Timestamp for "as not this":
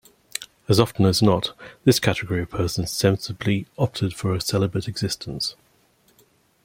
1.05-1.99